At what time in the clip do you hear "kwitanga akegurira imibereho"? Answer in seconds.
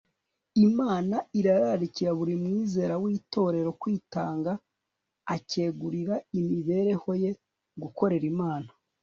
3.81-7.09